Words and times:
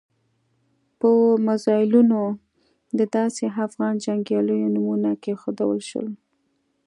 په 0.99 1.09
میزایلونو 1.45 2.21
د 2.99 2.99
داسې 3.15 3.43
افغان 3.65 3.93
جنګیالیو 4.05 4.73
نومونه 4.75 5.11
کېښودل 5.23 5.71
شول. 5.89 6.07